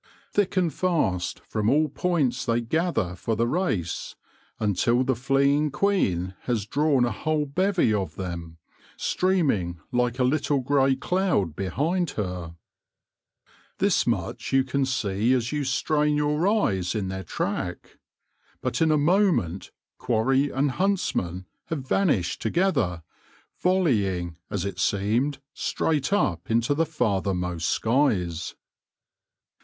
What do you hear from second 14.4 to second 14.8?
you